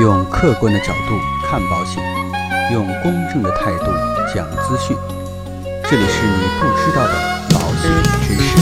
[0.00, 2.00] 用客观的角度看保险，
[2.72, 3.86] 用公正的态度
[4.32, 4.96] 讲资讯。
[5.90, 7.14] 这里是你不知道的
[7.50, 7.90] 保险
[8.22, 8.56] 知识。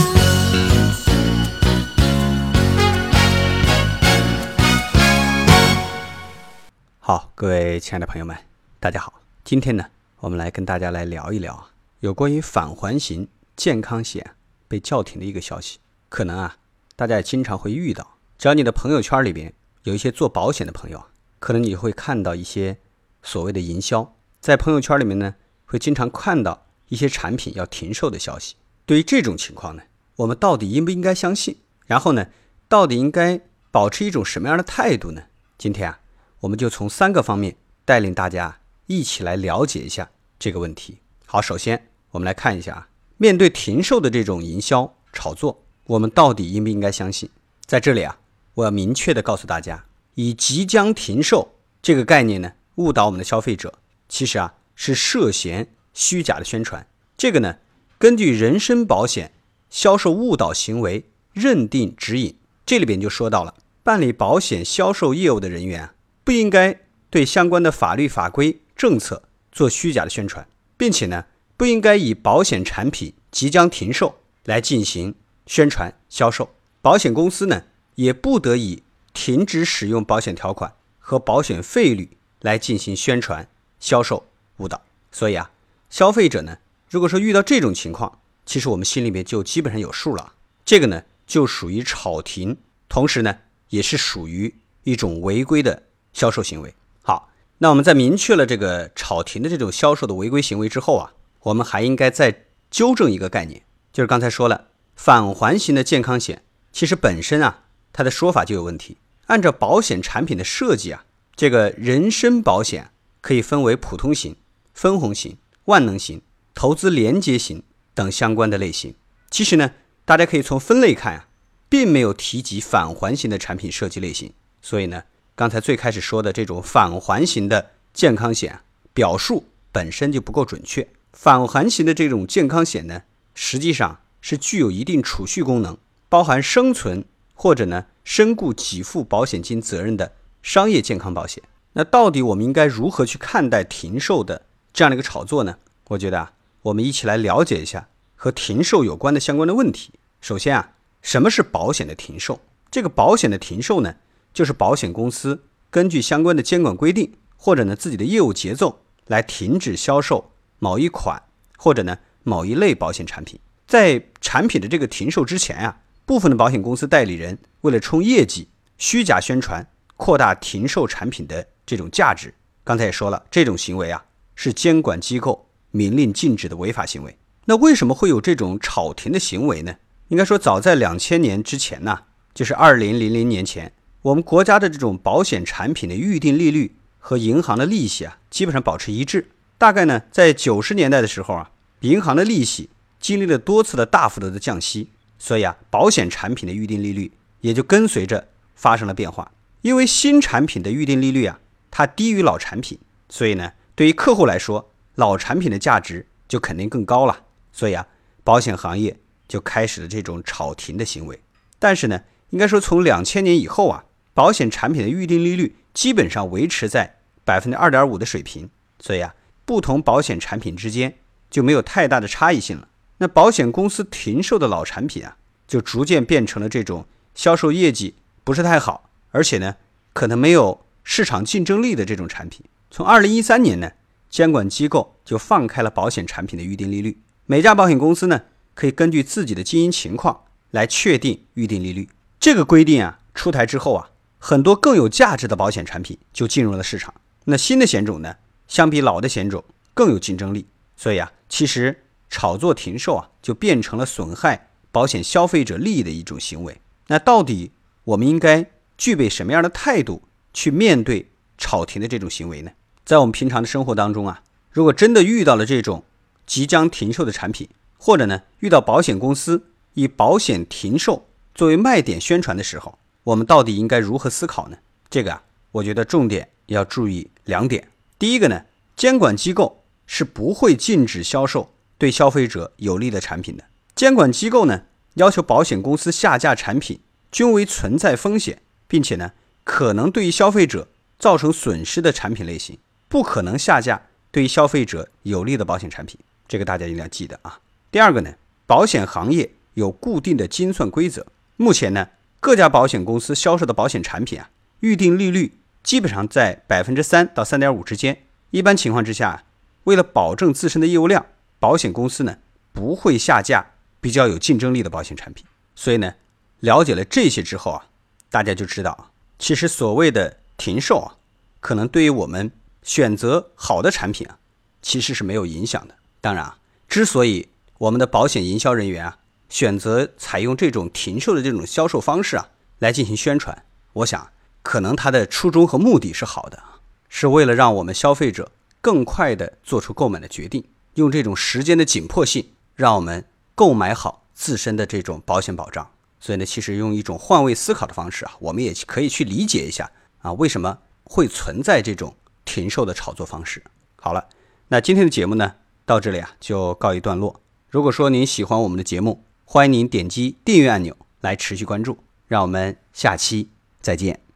[6.97, 8.35] 好，各位亲爱的朋友们，
[8.79, 9.13] 大家好。
[9.43, 9.85] 今天呢，
[10.21, 11.69] 我们来跟大家来聊一聊啊，
[11.99, 14.31] 有关于返还型健康险
[14.67, 15.77] 被叫停的一个消息。
[16.09, 16.57] 可能啊，
[16.95, 21.05] 大家也经常会遇到，只要你的朋友圈里边有一些做保险的朋友啊，
[21.39, 22.77] 可能你会看到一些
[23.21, 25.35] 所谓的营销，在朋友圈里面呢，
[25.65, 28.55] 会经常看到一些产品要停售的消息。
[28.85, 29.83] 对于这种情况呢，
[30.17, 31.57] 我们到底应不应该相信？
[31.85, 32.27] 然后呢，
[32.67, 35.23] 到底应该保持一种什么样的态度呢？
[35.57, 35.99] 今天啊，
[36.41, 40.99] 我们就从三个方面带领大家一起来了解一下这个问题。
[41.25, 47.29] 好，首先我们来看一下啊，面对停售的这种营销炒作，我们到底应不应该相信？
[47.65, 48.19] 在这里啊，
[48.53, 49.85] 我要明确的告诉大家，
[50.17, 53.75] 以即将停售这个概念呢，误导我们的消费者，
[54.09, 56.87] 其实啊是涉嫌虚假的宣传。
[57.15, 57.57] 这个呢，
[57.99, 59.31] 根据人身保险
[59.69, 66.79] 销售误导行为认定指引，这里边就说到了，办理保险销售业务的人员啊，不应该
[67.11, 70.47] 对相关的法律法规政策做虚假的宣传，
[70.77, 71.25] 并且呢，
[71.55, 75.13] 不应该以保险产品即将停售来进行
[75.45, 76.49] 宣传销售。
[76.81, 78.81] 保险公司呢，也不得以
[79.17, 84.79] 停止使用保险条款和保险费率来进行宣传销售误导。
[85.11, 85.49] 所以啊，
[85.89, 90.33] 消费者呢，如果说遇到这种情况，其实我们心里面就基本上有数了。
[90.63, 92.57] 这个呢，就属于炒停，
[92.87, 95.81] 同时呢，也是属于一种违规的
[96.13, 96.75] 销售行为。
[97.01, 106.43] 好，那我们在明确了这个炒停的这种销售的违规行为之后啊，我们还应该再纠正一个概念，就是刚才说了，返还型的健康险。
[106.71, 108.97] 其实本身啊，它的说法就有问题。
[109.27, 114.35] 按照保险产品的设计啊，这个人身保险可以分为普通型、
[114.73, 116.21] 分红型、万能型、
[116.53, 118.95] 投资连接型等相关的类型。
[119.29, 119.71] 其实呢，
[120.05, 121.27] 大家可以从分类看啊，
[121.69, 124.33] 并没有提及返还型的产品设计类型。
[124.61, 125.03] 所以呢，
[125.35, 128.61] 刚才最开始说的这种返还型的健康险
[128.93, 130.87] 表述本身就不够准确。
[131.11, 133.03] 返还型的这种健康险呢，
[133.33, 135.77] 实际上是具有一定储蓄功能。
[136.09, 137.03] 包含生存
[137.39, 141.43] 或者呢身故给付保险金责任的商业健康保险，
[141.73, 144.41] 那到底我们应该如何去看待停售的
[144.73, 145.57] 这样的一个炒作呢？
[145.89, 146.33] 我觉得啊，
[146.63, 149.91] 我们一起来了解一下和停售有关的相关的问题。
[150.19, 152.41] 首先啊，什么是保险的停售？
[152.71, 153.95] 这个保险的停售呢，
[154.33, 161.21] 就是保险公司根据相关的监管规定或者呢自己的业务节奏来停止销售某一款
[161.57, 163.39] 或者呢某一类保险产品。
[163.67, 165.81] 在产品的这个停售之前啊。
[166.07, 168.47] 部分的保险公司代理人为了冲业绩，
[168.77, 172.33] 虚假宣传，扩大停售产品的这种价值。
[172.63, 177.17] 刚才也说了，这种行为啊是监管机构明令禁止的违法行为。
[177.43, 179.75] 那为什么会有这种炒停的行为呢？
[180.07, 182.03] 应该说，早在两千年之前呢，
[182.33, 189.27] 就是二零零零年前，我们国家的这种保险产品的预定利率和银行的利息啊，基本上保持一致。
[189.57, 191.51] 大概呢，在九十年代的时候啊，
[191.81, 194.91] 银行的利息经历了多次的大幅度的降息。
[195.19, 197.11] 所以啊，保险产品的预定利率
[197.41, 199.31] 也就跟随着发生了变化。
[199.61, 201.39] 因为新产品的预定利率啊，
[201.71, 202.79] 它低于老产品，
[203.09, 207.23] 所以呢，对于客户来说，老产品的价值就肯定更高了。
[207.51, 207.87] 所以啊，
[208.23, 211.19] 保险行业就开始了这种炒停的行为。
[211.59, 218.49] 但是呢，应该说从两千年以后啊，保险产品的预定利率基本上维持在百分之二点五的水平。
[218.79, 222.67] 所以啊，不同保险产品之间就没有太大的差异性了。
[222.99, 229.55] 那保险公司停售的老产品啊，就逐渐变成了这种销售业绩不是太好，而且呢，
[229.93, 232.43] 可能没有市场竞争力的这种产品。
[232.71, 233.71] 从二零一三年呢，
[234.09, 238.23] 监管机构就放开了保险产品的预定利率，每家保险公司呢，
[238.55, 241.89] 可以根据自己的经营情况来确定预定利率。
[242.19, 246.93] 这个规定啊出台之后啊，很多更有价值的保险产品就进入了市场。
[247.25, 248.15] 那新的险种呢，
[248.47, 249.43] 相比老的险种
[249.75, 250.47] 更有竞争力。
[250.75, 251.83] 所以啊，其实。
[252.09, 256.61] 炒作停售啊，就变成了损害保险消费者利益的一种行为。
[256.87, 257.51] 那到底
[257.83, 262.51] 我们应该具备什么样的态度去面对炒停的这种行为呢？
[262.85, 265.83] 在我们平常的生活当中啊，如果真的遇到了这种
[266.25, 269.43] 即将停售的产品，或者呢遇到保险公司
[269.73, 274.57] 以保险停售作为卖点宣传的时候，我们到底应该如何思考呢？
[274.89, 277.67] 这个啊，我觉得重点要注意两点。
[277.99, 278.45] 第一个呢，
[278.75, 281.51] 监管机构是不会禁止销售。
[281.77, 283.43] 对消费者有利的产品的
[283.75, 284.63] 监管机构呢，
[284.95, 286.79] 要求保险公司下架产品
[287.11, 289.11] 均为存在风险，并且呢
[289.43, 292.57] 可能对于消费者造成损失的产品类型，
[292.87, 295.99] 不可能下架对于消费者有利的保险产品。
[296.27, 297.39] 这个大家一定要记得啊。
[297.71, 298.15] 第二个呢，
[298.45, 301.05] 保险行业有固定的精算规则。
[301.35, 301.89] 目前呢，
[302.19, 304.29] 各家保险公司销售的保险产品啊，
[304.61, 308.03] 预定利率基本上在百分之三到三点五之间。
[308.31, 309.23] 一般情况之下，
[309.65, 311.05] 为了保证自身的业务量，
[311.39, 312.17] 保险公司呢
[312.53, 313.45] 不会下架
[313.79, 315.25] 比较有竞争力的保险产品。
[315.55, 315.95] 所以呢，
[316.39, 317.67] 了解了这些之后啊，
[318.09, 320.95] 大家就知道，其实所谓的停售啊，
[321.39, 322.31] 可能对于我们
[322.63, 324.19] 选择好的产品啊，
[324.61, 325.75] 其实是没有影响的。
[326.01, 326.37] 当然啊，
[326.67, 328.99] 之所以我们的保险营销人员啊
[329.29, 332.29] 选择采用这种停售的这种销售方式啊
[332.59, 334.11] 来进行宣传，我想
[334.41, 336.41] 可能他的初衷和目的是好的，
[336.87, 338.31] 是为了让我们消费者
[338.61, 340.43] 更快的做出购买的决定，
[340.77, 345.71] 用这种时间的紧迫性，让我们购买好自身的这种保险保障。
[345.99, 353.43] 所以呢，其实用一种换位思考的方式啊，我们也可以去理解一下啊，为什么会存在这种停售的炒作方式。
[353.75, 354.07] 好了，
[354.49, 355.35] 那今天的节目呢？
[355.65, 357.19] 到这里啊，就告一段落。
[357.49, 361.79] 如果说您喜欢我们的节目，欢迎您点击订阅按钮来持续关注。
[362.07, 363.29] 让我们下期
[363.61, 364.06] 再见。